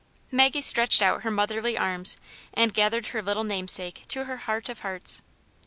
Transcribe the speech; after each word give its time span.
'* 0.19 0.21
Maggie 0.31 0.63
stretched 0.63 1.03
out 1.03 1.21
her 1.21 1.29
motherly 1.29 1.77
arms, 1.77 2.17
and 2.55 2.73
gathered 2.73 3.09
her 3.09 3.21
little 3.21 3.43
namesake 3.43 4.01
to 4.07 4.23
her 4.25 4.37
heart 4.37 4.67
of 4.67 4.79
hearts. 4.79 5.21